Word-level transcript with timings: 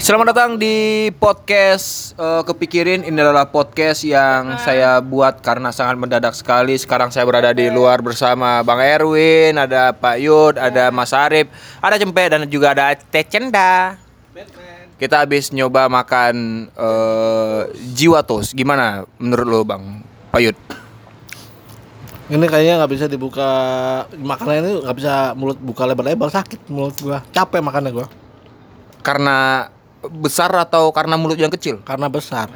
Selamat 0.00 0.32
datang 0.32 0.56
di 0.56 1.12
podcast 1.20 2.16
eh, 2.16 2.40
Kepikirin. 2.48 3.04
Ini 3.04 3.20
adalah 3.20 3.52
podcast 3.52 4.00
yang 4.00 4.56
saya 4.56 4.96
buat 5.04 5.44
karena 5.44 5.76
sangat 5.76 6.00
mendadak 6.00 6.32
sekali. 6.32 6.72
Sekarang 6.80 7.12
saya 7.12 7.28
berada 7.28 7.52
di 7.52 7.68
luar 7.68 8.00
bersama 8.00 8.64
Bang 8.64 8.80
Erwin, 8.80 9.60
ada 9.60 9.92
Pak 9.92 10.16
Yud, 10.16 10.56
ada 10.56 10.88
Mas 10.88 11.12
Arif, 11.12 11.52
ada 11.84 12.00
Cempe 12.00 12.32
dan 12.32 12.48
juga 12.48 12.72
ada 12.72 12.96
Teh 12.96 13.28
Cenda. 13.28 14.00
Kita 14.96 15.20
habis 15.20 15.52
nyoba 15.52 15.92
makan 15.92 16.64
eh, 16.72 17.60
jiwa 17.92 18.24
toast. 18.24 18.56
Gimana 18.56 19.04
menurut 19.20 19.44
lo 19.44 19.60
Bang 19.68 20.00
Pak 20.32 20.40
Yud? 20.40 20.56
Ini 22.32 22.46
kayaknya 22.48 22.80
nggak 22.80 22.92
bisa 22.96 23.04
dibuka 23.04 23.48
makanan 24.16 24.64
ini 24.64 24.70
nggak 24.80 24.96
bisa 24.96 25.36
mulut 25.36 25.60
buka 25.60 25.84
lebar-lebar 25.84 26.32
sakit 26.32 26.72
mulut 26.72 26.96
gua 27.04 27.20
capek 27.36 27.60
makannya 27.60 27.92
gua 27.92 28.08
Karena 29.04 29.66
besar 30.08 30.48
atau 30.56 30.88
karena 30.96 31.20
mulut 31.20 31.36
yang 31.36 31.52
kecil? 31.52 31.80
karena 31.84 32.08
besar 32.08 32.48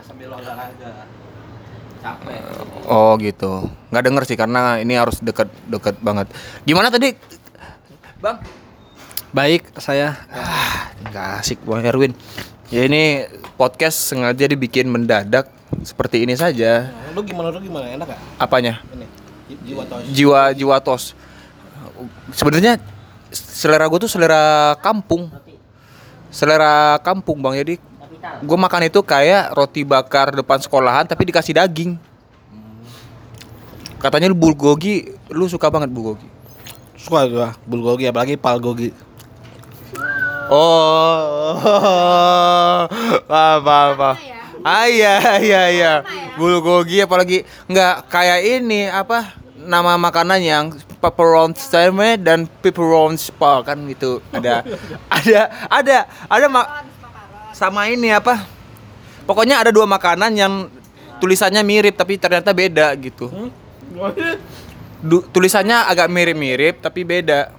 Oh 2.84 3.16
gitu. 3.16 3.64
Nggak 3.88 4.04
denger 4.04 4.22
sih 4.28 4.36
karena 4.36 4.76
ini 4.76 4.92
harus 4.92 5.24
deket-deket 5.24 5.96
banget. 6.04 6.28
Gimana 6.68 6.92
tadi, 6.92 7.16
Bang? 8.20 8.44
baik 9.34 9.74
saya 9.82 10.14
Ah, 10.30 10.94
nggak 11.10 11.28
asik 11.42 11.58
Bang 11.66 11.82
Erwin. 11.82 12.14
Ya 12.70 12.86
ini 12.86 13.26
podcast 13.58 13.98
sengaja 13.98 14.46
dibikin 14.46 14.86
mendadak 14.86 15.50
seperti 15.82 16.22
ini 16.22 16.38
saja. 16.38 16.92
lu 17.14 17.22
gimana 17.22 17.50
lu 17.50 17.58
gimana 17.62 17.86
enak 17.88 18.10
gak 18.10 18.20
Apanya? 18.38 18.82
ini 18.94 19.06
jiwa 19.66 19.82
tos 19.86 20.02
Jiwa 20.10 20.40
jiwa 20.54 20.76
tos. 20.82 21.04
Sebenarnya 22.30 22.78
selera 23.34 23.86
gue 23.90 23.98
tuh 24.02 24.10
selera 24.10 24.74
kampung. 24.78 25.30
Selera 26.34 26.98
kampung 26.98 27.38
Bang. 27.38 27.54
Jadi 27.54 27.78
gue 28.42 28.58
makan 28.58 28.90
itu 28.90 28.98
kayak 29.06 29.54
roti 29.54 29.86
bakar 29.86 30.34
depan 30.34 30.58
sekolahan 30.58 31.06
tapi 31.06 31.30
dikasih 31.30 31.54
daging. 31.54 31.94
Katanya 34.02 34.26
lu 34.28 34.36
bulgogi, 34.36 35.14
lu 35.30 35.46
suka 35.46 35.70
banget 35.70 35.94
bulgogi. 35.94 36.26
suka 37.04 37.28
gua 37.28 37.48
bulgogi 37.68 38.08
apalagi 38.08 38.40
palgogi 38.40 38.88
Oh, 40.48 41.56
apa 43.28 43.76
apa. 43.92 44.10
Ah 44.60 44.84
iya 44.88 45.40
iya 45.40 45.62
iya. 45.72 45.92
Bulgogi 46.36 47.00
apalagi 47.00 47.48
nggak 47.64 48.12
kayak 48.12 48.40
ini 48.44 48.88
apa 48.88 49.43
nama 49.64 49.96
makanan 49.96 50.40
yang 50.40 50.64
pepperoni 51.00 51.56
stemme 51.56 52.16
dan 52.16 52.46
pepperoni 52.60 53.16
spa 53.16 53.64
kan 53.64 53.80
gitu. 53.88 54.20
Ada 54.30 54.62
ada 55.18 55.40
ada 55.68 55.96
ada 56.28 56.46
ma- 56.46 56.70
sama 57.50 57.88
ini 57.88 58.12
apa? 58.12 58.44
Pokoknya 59.24 59.60
ada 59.64 59.72
dua 59.72 59.88
makanan 59.88 60.36
yang 60.36 60.68
tulisannya 61.18 61.64
mirip 61.64 61.96
tapi 61.96 62.20
ternyata 62.20 62.52
beda 62.52 62.92
gitu. 63.00 63.32
Du- 65.04 65.24
tulisannya 65.28 65.84
agak 65.84 66.08
mirip-mirip 66.08 66.80
tapi 66.80 67.04
beda. 67.04 67.52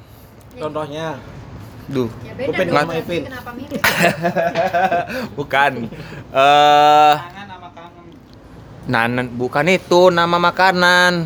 contohnya 0.55 1.19
Duh. 1.85 2.09
Ya 2.25 2.33
beda 2.33 2.65
dong, 2.65 2.77
sama 2.81 2.93
Ipin. 2.97 3.21
kenapa 3.29 3.51
mirip? 3.53 3.81
bukan. 5.37 5.71
Eh 6.33 7.15
Nanan 8.85 9.33
bukan 9.33 9.65
itu 9.65 10.13
nama 10.13 10.37
makanan. 10.37 11.25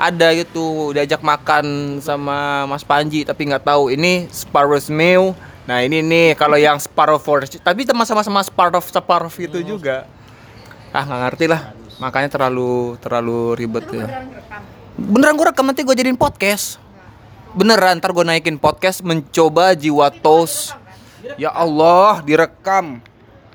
Ada 0.00 0.32
gitu 0.32 0.96
diajak 0.96 1.20
makan 1.20 2.00
sama 2.00 2.64
Mas 2.64 2.80
Panji 2.80 3.20
tapi 3.28 3.44
nggak 3.44 3.68
tahu 3.68 3.92
ini 3.92 4.32
Sparrow's 4.32 4.88
meal. 4.88 5.36
Nah 5.68 5.84
ini 5.84 6.00
nih 6.00 6.32
kalau 6.40 6.56
yang 6.56 6.80
Sparrow 6.80 7.20
Force 7.20 7.60
tapi 7.60 7.84
sama-sama 7.84 8.24
sama 8.24 8.40
Sparrow 8.40 8.80
Sparrow 8.80 9.28
itu 9.36 9.60
juga. 9.60 10.08
Ah 10.96 11.04
nggak 11.04 11.20
ngerti 11.28 11.46
lah. 11.52 11.76
Makanya 12.00 12.32
terlalu 12.32 12.96
terlalu 13.04 13.60
ribet 13.60 13.84
ya. 13.92 14.08
beneran 14.08 14.26
rekam? 14.32 14.62
Beneran 14.96 15.34
gue 15.36 15.46
rekam 15.52 15.64
nanti 15.68 15.80
gue 15.84 15.92
jadiin 15.92 16.16
podcast. 16.16 16.80
Beneran 17.52 18.00
ntar 18.00 18.16
gue 18.16 18.24
naikin 18.24 18.56
podcast 18.56 19.04
mencoba 19.04 19.76
jiwa 19.76 20.08
toast. 20.08 20.72
Ya 21.36 21.52
Allah, 21.52 22.24
direkam. 22.24 23.04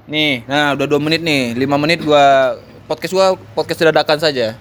Nih, 0.06 0.46
nah 0.46 0.78
udah 0.78 0.86
dua 0.86 1.02
menit 1.02 1.26
nih, 1.26 1.58
lima 1.58 1.82
menit 1.82 2.06
gua 2.06 2.54
podcast 2.86 3.10
gua 3.10 3.34
podcast 3.58 3.90
dadakan 3.90 4.22
saja. 4.22 4.54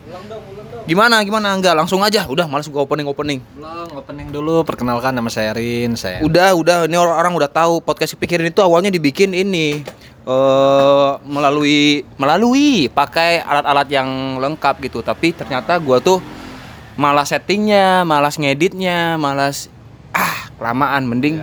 Gimana 0.85 1.25
gimana? 1.25 1.57
Enggak 1.57 1.73
langsung 1.81 2.05
aja, 2.05 2.29
udah 2.29 2.45
males 2.45 2.69
gua 2.69 2.85
opening 2.85 3.09
opening. 3.09 3.41
belum 3.57 3.97
opening 3.97 4.29
dulu. 4.29 4.69
Perkenalkan 4.69 5.17
nama 5.17 5.33
saya 5.33 5.57
Rin 5.57 5.97
saya 5.97 6.21
Udah 6.21 6.53
udah. 6.53 6.85
Ini 6.85 7.01
orang 7.01 7.17
orang 7.25 7.33
udah 7.41 7.49
tahu 7.49 7.81
podcast 7.81 8.13
pikirin 8.21 8.53
itu 8.53 8.61
awalnya 8.61 8.93
dibikin 8.93 9.33
ini 9.33 9.81
eh 10.25 11.13
melalui 11.25 12.05
melalui 12.21 12.93
pakai 12.93 13.41
alat-alat 13.41 13.89
yang 13.89 14.37
lengkap 14.37 14.77
gitu, 14.85 15.01
tapi 15.01 15.33
ternyata 15.33 15.81
gua 15.81 16.05
tuh 16.05 16.21
malas 17.01 17.33
settingnya, 17.33 18.05
malas 18.05 18.37
ngeditnya, 18.37 19.17
malas 19.17 19.73
ah 20.13 20.53
kelamaan. 20.61 21.09
Mending 21.09 21.41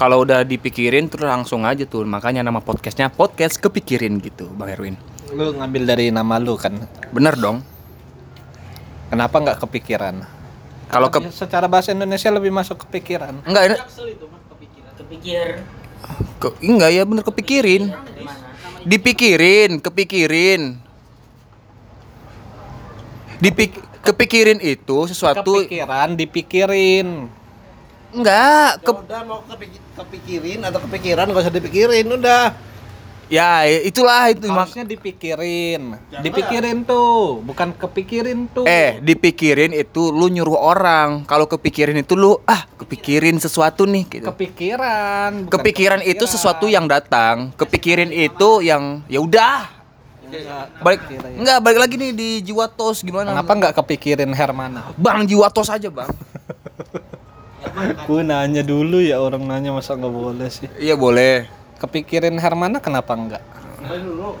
kalau 0.00 0.24
udah 0.24 0.48
dipikirin 0.48 1.12
terus 1.12 1.28
langsung 1.28 1.68
aja 1.68 1.84
tuh. 1.84 2.08
Makanya 2.08 2.40
nama 2.40 2.64
podcastnya 2.64 3.12
podcast 3.12 3.60
kepikirin 3.60 4.16
gitu 4.24 4.48
bang 4.56 4.72
Erwin. 4.72 4.96
Lu 5.36 5.52
ngambil 5.60 5.92
dari 5.92 6.08
nama 6.08 6.40
lu 6.40 6.56
kan? 6.56 6.88
Bener 7.12 7.36
dong 7.36 7.71
kenapa 9.12 9.36
nggak 9.36 9.58
kepikiran? 9.60 10.24
Kalau 10.88 11.12
ke 11.12 11.20
secara 11.28 11.68
bahasa 11.68 11.92
Indonesia 11.92 12.32
lebih 12.32 12.48
masuk 12.48 12.88
kepikiran. 12.88 13.44
Enggak 13.44 13.62
ini 13.68 13.76
kepikir. 14.96 15.48
Ke, 16.40 16.48
enggak 16.64 16.90
ya 16.96 17.02
bener 17.04 17.24
kepikirin. 17.28 17.92
Dipikirin 18.88 19.84
kepikirin. 19.84 20.80
Dipik, 23.42 23.74
kepikirin 24.00 24.58
itu 24.64 24.98
sesuatu 25.12 25.60
kepikiran 25.60 26.16
dipikirin. 26.16 27.28
Enggak 28.12 28.84
ke, 28.84 28.90
udah 28.92 29.20
mau 29.24 29.40
kepikirin 29.96 30.60
atau 30.64 30.80
kepikiran 30.88 31.32
gak 31.32 31.42
usah 31.48 31.54
dipikirin 31.54 32.06
udah 32.12 32.52
ya 33.32 33.64
itulah 33.64 34.28
itu 34.28 34.44
harusnya 34.44 34.84
dipikirin. 34.84 35.96
Dipikirin 36.20 36.84
tuh 36.84 37.40
bukan 37.40 37.72
kepikirin 37.72 38.52
tuh. 38.52 38.68
Eh 38.68 39.00
dipikirin 39.00 39.72
itu 39.72 40.12
lu 40.12 40.28
nyuruh 40.28 40.60
orang. 40.60 41.24
Kalau 41.24 41.48
kepikirin 41.48 41.96
itu 41.96 42.12
lu 42.12 42.36
ah 42.44 42.68
kepikirin 42.76 43.40
sesuatu 43.40 43.88
nih 43.88 44.04
gitu. 44.20 44.28
Kepikiran 44.28 45.48
bukan 45.48 45.54
kepikiran 45.56 46.00
itu 46.04 46.28
sesuatu 46.28 46.68
yang 46.68 46.84
datang. 46.84 47.56
Kepikirin 47.56 48.12
itu 48.12 48.60
yang 48.60 49.00
ya 49.08 49.24
udah. 49.24 49.80
Balik 50.84 51.00
enggak 51.40 51.58
balik 51.60 51.78
lagi 51.80 51.94
nih 51.96 52.12
di 52.12 52.28
jiwa 52.44 52.68
tos 52.68 53.00
gimana? 53.00 53.32
Kenapa 53.32 53.52
nggak 53.52 53.74
kepikirin 53.80 54.32
Hermana? 54.36 54.92
Bang 55.00 55.24
jiwa 55.24 55.48
tos 55.48 55.72
aja 55.72 55.88
bang. 55.88 56.08
Gue 58.04 58.20
nanya 58.20 58.60
dulu 58.60 59.00
ya 59.00 59.20
orang 59.20 59.44
nanya 59.48 59.72
masa 59.72 59.96
nggak 59.96 60.12
boleh 60.12 60.48
sih? 60.52 60.68
Iya 60.76 60.96
boleh 60.96 61.61
kepikirin 61.82 62.38
Hermana 62.38 62.78
kenapa 62.78 63.18
enggak? 63.18 63.42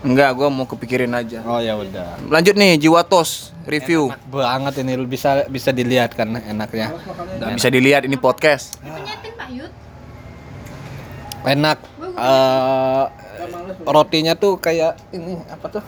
Enggak 0.06 0.30
gua 0.38 0.48
mau 0.54 0.70
kepikirin 0.70 1.10
aja. 1.10 1.42
Oh 1.42 1.58
ya 1.58 1.74
udah. 1.74 2.14
Lanjut 2.30 2.54
nih 2.54 2.78
jiwa 2.78 3.02
tos 3.02 3.50
review. 3.66 4.14
Banget 4.30 4.86
ini 4.86 4.94
lu 4.94 5.10
bisa 5.10 5.42
bisa 5.50 5.74
dilihat 5.74 6.14
kan 6.14 6.30
enaknya. 6.30 6.94
Nggak 7.42 7.58
bisa 7.58 7.68
dilihat 7.68 8.06
ini 8.06 8.14
podcast. 8.14 8.78
Enak. 11.42 11.78
Eh 12.14 13.04
rotinya 13.82 14.38
tuh 14.38 14.62
kayak 14.62 14.94
ini 15.10 15.42
apa 15.50 15.66
tuh? 15.66 15.82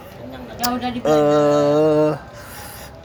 Ya 0.59 0.67
udah 0.75 0.91
eh 0.91 2.11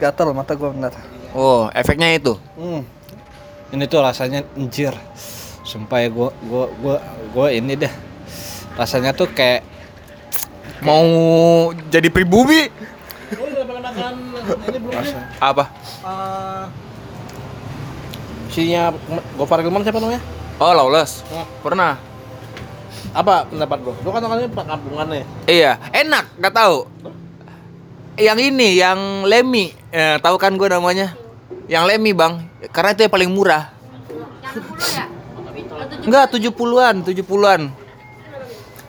gatal 0.00 0.32
mata 0.32 0.56
gua 0.56 0.72
benar 0.72 0.96
oh 1.36 1.70
efeknya 1.76 2.10
itu? 2.14 2.34
Hmm. 2.56 2.82
Ini 3.70 3.86
tuh 3.86 4.02
rasanya 4.02 4.42
anjir. 4.58 4.90
Sumpah 5.62 6.02
ya 6.02 6.08
gua 6.10 6.34
gua 6.42 6.66
gua 6.82 6.96
gua 7.30 7.46
ini 7.54 7.78
deh. 7.78 7.92
Rasanya 8.78 9.10
tuh 9.14 9.28
kayak 9.30 9.66
mau 10.80 11.04
jadi 11.92 12.08
pribumi 12.08 12.72
apa 15.36 15.68
sinya 18.50 18.90
Gofar 19.36 19.60
Hilman 19.62 19.84
siapa 19.84 20.00
namanya? 20.00 20.22
oh 20.58 20.72
lawless 20.72 21.22
pernah 21.60 22.00
Apa 23.10 23.42
pendapat 23.42 23.78
gua? 23.82 23.94
Lu 24.06 24.10
kan 24.14 24.22
orangnya 24.22 24.46
pak 24.54 24.66
kampungan 24.70 25.06
nih. 25.10 25.24
Iya, 25.50 25.82
enak, 25.90 26.30
nggak 26.38 26.54
tahu. 26.54 26.86
Yang 28.14 28.38
ini, 28.54 28.78
yang 28.78 29.26
Lemi, 29.26 29.74
eh, 29.90 30.14
tahu 30.22 30.38
kan 30.38 30.54
gue 30.54 30.70
namanya? 30.70 31.18
Yang 31.66 31.84
Lemi 31.90 32.14
bang, 32.14 32.46
karena 32.70 32.94
itu 32.94 33.02
yang 33.02 33.10
paling 33.10 33.30
murah. 33.34 33.74
Yang 34.46 34.62
10 34.62 34.94
ya? 34.94 35.04
Enggak, 36.06 36.24
70-an, 36.38 36.94
70-an. 37.02 37.60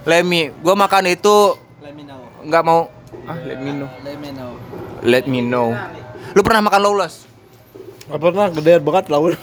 Lemi, 0.01 0.50
gue 0.50 0.75
makan 0.75 1.03
itu 1.09 1.56
Let 1.81 1.94
me 1.94 2.03
know. 2.06 2.21
nggak 2.42 2.63
mau. 2.65 2.89
Ah, 3.30 3.38
let 3.45 3.59
me 3.62 3.71
know. 3.75 3.89
Let 4.01 4.18
me 4.18 4.30
know. 4.33 4.51
Let 5.06 5.24
me 5.30 5.39
know. 5.45 5.68
Lu 6.33 6.42
pernah 6.42 6.65
makan 6.65 6.81
lawless? 6.81 7.30
Gak 8.12 8.19
pernah 8.19 8.51
gede 8.51 8.83
banget 8.83 9.06
lawan. 9.07 9.39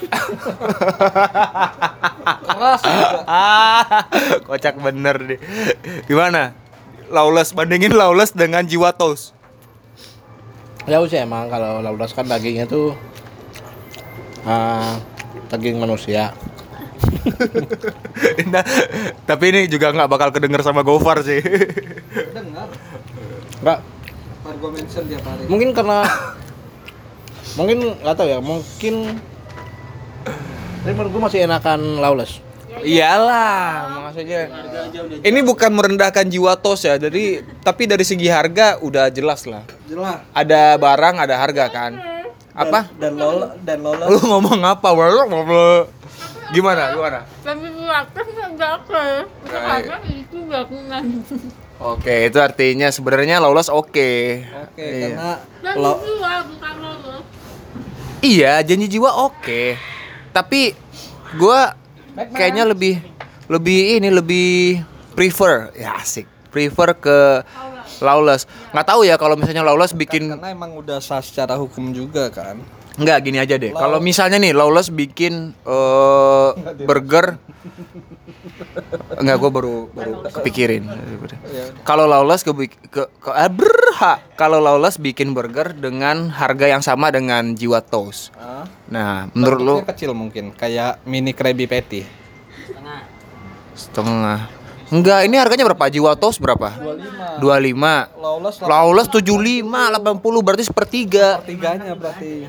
Keras 2.44 2.82
juga. 2.84 3.18
ah, 3.24 4.04
kocak 4.44 4.76
bener 4.76 5.16
deh. 5.24 5.40
Gimana? 6.04 6.52
Lawless 7.08 7.56
bandingin 7.56 7.96
Lawless 7.96 8.36
dengan 8.36 8.68
Jiwa 8.68 8.92
Toast. 8.92 9.32
Ya 10.88 11.00
sih 11.04 11.20
emang 11.20 11.52
kalau 11.52 11.84
laulas 11.84 12.16
kan 12.16 12.24
dagingnya 12.24 12.64
tuh 12.64 12.96
ah, 14.44 14.96
daging 15.52 15.80
manusia. 15.80 16.32
Nah, 18.52 18.64
tapi 19.28 19.44
ini 19.54 19.60
juga 19.70 19.92
nggak 19.94 20.10
bakal 20.10 20.28
kedenger 20.34 20.62
sama 20.64 20.82
Gofar 20.82 21.22
sih. 21.22 21.38
dengar 22.32 22.68
hari 25.22 25.44
mungkin 25.44 25.76
karena 25.76 26.08
mungkin 27.54 27.78
nggak 28.00 28.16
tahu 28.16 28.28
ya, 28.28 28.38
mungkin 28.40 29.20
tapi 30.88 30.92
menurut 30.94 31.10
gue 31.12 31.22
masih 31.28 31.38
enakan 31.44 32.00
lawless. 32.00 32.40
Iyalah, 32.78 34.08
maksudnya. 34.08 34.48
Ini 35.26 35.40
bukan 35.42 35.70
merendahkan 35.74 36.30
jiwa 36.30 36.54
tos 36.56 36.86
ya, 36.86 36.94
jadi 36.94 37.42
tapi 37.66 37.90
dari 37.90 38.06
segi 38.06 38.30
harga 38.30 38.78
udah 38.78 39.10
jelas 39.10 39.44
lah. 39.50 39.66
jelas 39.90 40.22
Ada 40.30 40.78
barang, 40.78 41.14
ada 41.18 41.34
harga 41.36 41.64
kan. 41.68 41.92
Apa? 42.58 42.90
dan 42.98 43.14
lola 43.14 43.54
dan 43.62 43.78
lola 43.86 44.10
Lu 44.10 44.18
ngomong 44.18 44.64
apa? 44.66 44.88
Ngomong. 44.90 45.97
Gimana? 46.52 46.82
Gimana? 46.96 47.20
Tapi 47.44 47.66
buatnya 47.76 48.44
enggak 48.48 48.70
oke. 48.80 49.06
Karena 49.48 49.96
itu 50.08 50.38
bangunan. 50.48 51.04
Oke, 51.78 52.26
itu 52.26 52.38
artinya 52.42 52.90
sebenarnya 52.90 53.38
Lawless 53.38 53.70
oke. 53.70 54.10
oke 54.42 54.82
Iya. 54.82 55.14
karena 55.62 55.72
lo 55.78 56.02
jiwa 56.02 56.32
bukan 56.50 56.74
lolos. 56.82 57.22
Iya, 58.18 58.58
janji 58.66 58.86
jiwa 58.90 59.14
oke. 59.14 59.78
Tapi 60.34 60.74
gua 61.38 61.78
kayaknya 62.34 62.66
lebih 62.66 62.98
lebih 63.46 64.02
ini 64.02 64.10
lebih 64.10 64.82
prefer 65.14 65.70
ya 65.78 66.02
asik. 66.02 66.26
Prefer 66.50 66.98
ke 66.98 67.18
Lawless. 68.02 68.50
Nggak 68.74 68.86
tahu 68.88 69.00
ya 69.06 69.14
kalau 69.14 69.38
misalnya 69.38 69.62
Lawless 69.62 69.94
bikin 69.94 70.34
karena 70.34 70.50
emang 70.50 70.74
udah 70.74 70.98
sah 70.98 71.22
secara 71.22 71.54
hukum 71.54 71.94
juga 71.94 72.26
kan 72.34 72.58
Enggak, 72.98 73.18
gini 73.22 73.38
aja 73.38 73.54
deh. 73.54 73.70
Kalau 73.70 74.02
misalnya 74.02 74.42
nih 74.42 74.52
Lawless 74.52 74.90
bikin 74.90 75.54
eh, 75.54 76.50
burger 76.82 77.38
Enggak, 79.18 79.36
gua 79.38 79.50
baru 79.50 79.76
baru 79.90 80.12
kepikirin. 80.30 80.86
Kalau 81.82 82.06
Lawless 82.06 82.42
ke, 82.46 82.52
ke, 82.90 83.02
ke 83.06 83.30
eh, 83.34 83.50
berha. 83.50 84.22
Kalau 84.34 84.58
Lawless 84.62 84.98
bikin 84.98 85.34
burger 85.34 85.74
dengan 85.74 86.30
harga 86.30 86.66
yang 86.70 86.82
sama 86.82 87.10
dengan 87.10 87.54
Jiwa 87.54 87.82
Toast. 87.82 88.30
ah 88.38 88.66
Nah, 88.88 89.28
menurut 89.36 89.60
lu 89.60 89.74
kecil 89.84 90.14
mungkin 90.16 90.54
kayak 90.54 91.02
mini 91.04 91.36
Krabby 91.36 91.68
Patty 91.68 92.02
Setengah. 92.66 93.00
setengah. 93.74 94.38
Enggak, 94.88 95.20
ini 95.28 95.36
harganya 95.36 95.68
berapa? 95.68 95.84
Jiwa 95.92 96.16
Toast 96.16 96.40
berapa? 96.40 96.72
25 96.72 97.44
25. 97.44 98.16
lawless 98.16 98.56
lah 98.64 98.68
Lawless 98.72 99.08
75, 99.12 99.60
80 99.68 100.46
berarti 100.46 100.64
sepertiga. 100.64 101.44
tiganya 101.44 101.92
berarti 101.92 102.48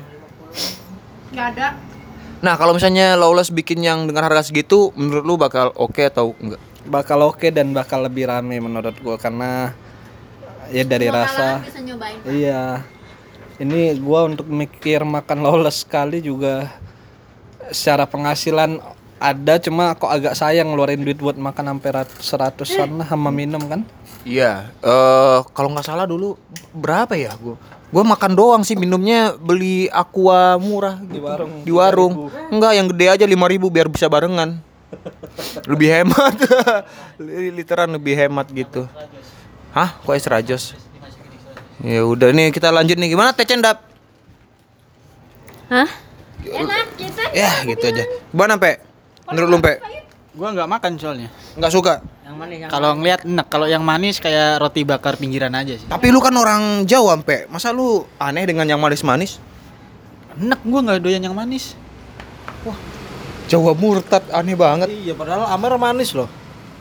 Enggak 1.30 1.46
ada. 1.56 1.66
Nah, 2.40 2.56
kalau 2.56 2.72
misalnya 2.72 3.20
Lawless 3.20 3.52
bikin 3.52 3.84
yang 3.84 4.08
dengan 4.08 4.24
harga 4.26 4.48
segitu, 4.48 4.90
menurut 4.96 5.24
lu 5.24 5.34
bakal 5.36 5.76
oke 5.76 6.00
atau 6.00 6.32
enggak? 6.40 6.70
bakal 6.88 7.28
oke 7.28 7.52
dan 7.52 7.76
bakal 7.76 8.00
lebih 8.00 8.30
rame 8.30 8.56
menurut 8.56 8.96
gua 9.04 9.20
karena 9.20 9.76
ya 10.72 10.86
dari 10.86 11.12
Semua 11.12 11.20
rasa 11.26 11.46
bisa 11.60 11.80
nyobain. 11.84 12.16
Iya. 12.24 12.64
Ini 13.60 14.00
gua 14.00 14.24
untuk 14.24 14.48
mikir 14.48 15.04
makan 15.04 15.44
lawless 15.44 15.84
sekali 15.84 16.24
juga 16.24 16.72
secara 17.68 18.08
penghasilan 18.08 18.80
ada 19.20 19.60
cuma 19.60 19.92
kok 19.92 20.08
agak 20.08 20.32
sayang 20.32 20.72
ngeluarin 20.72 21.04
duit 21.04 21.20
buat 21.20 21.36
makan 21.36 21.76
sampai 21.76 21.90
rat- 21.92 22.18
seratusan 22.18 22.88
lah 22.96 23.06
sama 23.06 23.28
minum 23.28 23.60
kan. 23.68 23.84
Iya, 24.24 24.72
eh 24.80 25.38
kalau 25.52 25.68
nggak 25.70 25.84
salah 25.84 26.08
dulu 26.08 26.40
berapa 26.72 27.12
ya 27.12 27.36
gua? 27.36 27.60
Gua 27.90 28.04
makan 28.06 28.32
doang 28.32 28.62
sih 28.64 28.80
minumnya 28.80 29.36
beli 29.36 29.92
aqua 29.92 30.56
murah 30.56 30.96
gitu. 31.04 31.14
Di 31.14 31.20
warung, 31.20 31.52
Di 31.68 31.72
warung. 31.72 32.14
Enggak, 32.48 32.72
yang 32.72 32.86
gede 32.88 33.06
aja 33.12 33.24
5000 33.28 33.68
biar 33.68 33.92
bisa 33.92 34.08
barengan. 34.08 34.56
lebih 35.70 35.86
hemat. 35.86 36.34
Literan 37.56 37.92
lebih 37.94 38.14
hemat 38.16 38.48
gitu. 38.50 38.88
Hah? 39.70 39.94
Kok 40.02 40.16
extra 40.16 40.40
jos? 40.40 40.74
Ya 41.80 42.02
udah 42.02 42.32
nih 42.32 42.50
kita 42.50 42.72
lanjut 42.72 42.98
nih. 42.98 43.14
Gimana 43.14 43.30
teh 43.30 43.46
cendap? 43.46 43.84
Hah? 45.70 45.86
Enak 46.42 46.88
kita. 46.98 47.22
Ya, 47.30 47.62
gitu 47.62 47.84
aja. 47.84 48.04
Gimana, 48.34 48.58
Pe? 48.58 48.89
Menurut 49.30 49.48
lu, 49.48 49.58
Pe? 49.62 49.78
Gua 50.30 50.54
nggak 50.54 50.68
makan 50.70 50.92
soalnya. 50.94 51.28
Nggak 51.58 51.72
suka. 51.74 51.94
Yang 52.22 52.36
mana 52.38 52.52
yang 52.54 52.70
Kalau 52.70 52.90
ngeliat 52.94 53.20
enak, 53.26 53.46
kalau 53.50 53.66
yang 53.66 53.82
manis 53.82 54.22
kayak 54.22 54.62
roti 54.62 54.86
bakar 54.86 55.18
pinggiran 55.18 55.50
aja 55.54 55.74
sih. 55.74 55.86
Tapi 55.90 56.06
lu 56.14 56.22
kan 56.22 56.34
orang 56.34 56.86
Jawa, 56.86 57.18
Pe. 57.22 57.50
Masa 57.50 57.74
lu 57.74 58.06
aneh 58.18 58.46
dengan 58.46 58.66
yang 58.66 58.78
manis-manis? 58.78 59.42
Enak 60.38 60.62
gua 60.62 60.80
nggak 60.86 61.02
doyan 61.02 61.22
yang 61.22 61.34
manis. 61.34 61.74
Jawa 63.50 63.74
murtad 63.74 64.22
aneh 64.30 64.54
banget. 64.54 64.86
Iya, 64.86 65.18
padahal 65.18 65.50
Amer 65.50 65.74
manis 65.74 66.14
loh. 66.14 66.30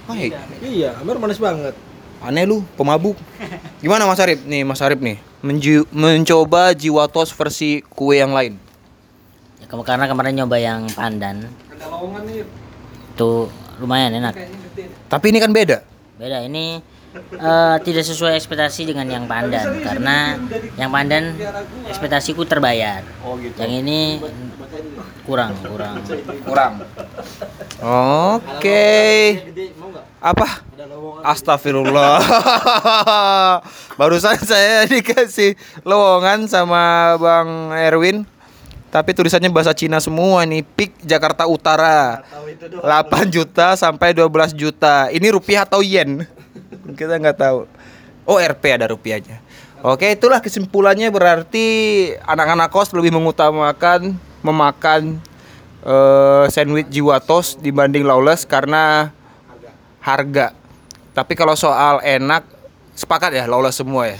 Baik. 0.05 0.37
Iya, 0.61 1.01
Amer 1.01 1.17
manis 1.17 1.41
banget. 1.41 1.73
Aneh 2.21 2.45
lu, 2.45 2.61
pemabuk. 2.77 3.17
Gimana 3.81 4.05
Mas 4.05 4.21
Arif? 4.21 4.45
Nih, 4.45 4.61
Mas 4.61 4.77
Arif 4.85 5.01
nih. 5.01 5.17
Menju- 5.41 5.87
mencoba 5.89 6.75
jiwa 6.77 7.09
tos 7.09 7.33
versi 7.33 7.81
kue 7.89 8.21
yang 8.21 8.35
lain. 8.35 8.59
Ya, 9.57 9.65
karena 9.71 10.05
kemarin 10.05 10.37
nyoba 10.37 10.61
yang 10.61 10.85
pandan. 10.93 11.49
Tuh 13.15 13.47
lumayan 13.79 14.11
enak. 14.19 14.35
Tapi 15.07 15.25
ini 15.31 15.39
kan 15.39 15.51
beda. 15.55 15.83
Beda 16.19 16.43
ini 16.43 16.83
eh, 17.31 17.75
tidak 17.79 18.03
sesuai 18.03 18.35
ekspektasi 18.35 18.91
dengan 18.91 19.07
yang 19.07 19.25
pandan 19.25 19.79
karena 19.81 20.35
yang 20.75 20.91
pandan 20.91 21.35
ekspektasiku 21.87 22.43
terbayar. 22.43 23.01
Yang 23.55 23.71
ini 23.83 24.01
kurang, 25.23 25.55
kurang. 25.63 25.95
Kurang. 26.47 26.73
Oke. 28.35 28.89
Apa? 30.19 30.47
Astagfirullah. 31.23 32.19
Barusan 33.99 34.39
saya 34.43 34.83
dikasih 34.87 35.55
lowongan 35.87 36.47
sama 36.51 37.15
Bang 37.15 37.71
Erwin. 37.75 38.38
Tapi 38.89 39.13
tulisannya 39.13 39.53
bahasa 39.53 39.73
Cina 39.77 40.01
semua 40.01 40.41
nih. 40.49 40.65
Pik 40.65 41.05
Jakarta 41.05 41.45
Utara. 41.45 42.25
8 42.49 43.29
juta 43.29 43.77
sampai 43.77 44.17
12 44.17 44.57
juta. 44.57 45.13
Ini 45.13 45.29
rupiah 45.29 45.65
atau 45.65 45.85
yen? 45.85 46.25
Kita 46.97 47.21
nggak 47.21 47.37
tahu. 47.37 47.69
Oh, 48.25 48.37
RP 48.41 48.63
ada 48.73 48.89
rupiahnya. 48.89 49.41
Oke, 49.79 50.11
itulah 50.11 50.43
kesimpulannya 50.43 51.07
berarti 51.07 51.65
anak-anak 52.27 52.67
kos 52.67 52.91
lebih 52.91 53.15
mengutamakan 53.15 54.11
memakan 54.43 55.23
eh, 55.87 56.45
sandwich 56.51 56.91
jiwa 56.91 57.23
tos 57.23 57.55
dibanding 57.55 58.03
lawless 58.03 58.43
karena 58.43 59.13
harga. 60.03 60.51
Tapi 61.15 61.33
kalau 61.37 61.55
soal 61.55 62.03
enak 62.03 62.43
sepakat 62.91 63.39
ya 63.39 63.45
lawless 63.47 63.79
semua 63.79 64.11
ya. 64.11 64.19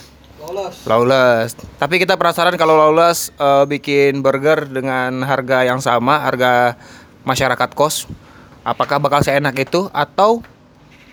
Lawless. 0.70 0.86
Lawless. 0.86 1.52
Tapi 1.76 1.96
kita 1.98 2.14
penasaran 2.14 2.56
kalau 2.56 2.78
Lawless 2.78 3.34
eh, 3.34 3.66
bikin 3.66 4.22
burger 4.22 4.66
dengan 4.66 5.22
harga 5.24 5.66
yang 5.66 5.80
sama, 5.80 6.22
harga 6.22 6.78
masyarakat 7.22 7.70
kos, 7.74 8.06
apakah 8.62 8.98
bakal 8.98 9.20
seenak 9.20 9.58
itu 9.58 9.90
atau 9.90 10.46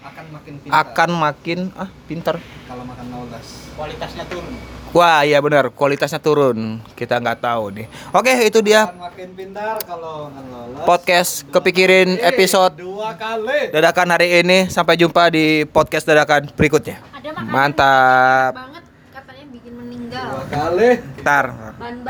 Akan 0.00 0.26
makin 0.30 0.54
pintar 0.62 0.78
akan 0.86 1.10
makin 1.12 1.58
ah 1.74 1.90
pintar? 2.06 2.36
kalau 2.64 2.82
makan 2.82 3.06
lawless. 3.10 3.66
Kualitasnya 3.74 4.22
turun. 4.24 4.54
Wah 4.94 5.26
iya 5.26 5.42
benar, 5.42 5.68
kualitasnya 5.68 6.16
turun. 6.16 6.78
Kita 6.94 7.18
nggak 7.18 7.42
tahu 7.42 7.74
nih. 7.74 7.86
Oke 8.14 8.32
itu 8.40 8.62
dia 8.62 8.86
Akan 8.86 9.02
makin 9.02 9.28
pintar 9.34 9.76
kalau 9.82 10.30
makan 10.30 10.44
lawless. 10.46 10.86
podcast 10.86 11.30
kepikirin 11.50 12.22
episode 12.22 12.78
Dua 12.78 13.12
kali. 13.12 13.74
dadakan 13.74 14.14
hari 14.14 14.40
ini. 14.40 14.70
Sampai 14.70 14.94
jumpa 14.94 15.26
di 15.28 15.66
podcast 15.66 16.06
dadakan 16.06 16.48
berikutnya. 16.54 17.02
Mantap. 17.42 18.54
banget 18.54 18.84
katanya 19.10 19.44
bikin 19.50 19.72
meninggal. 19.74 20.05
Dua 20.24 20.44
kali. 20.48 20.90
Ntar. 21.20 21.46
Ban 21.76 21.96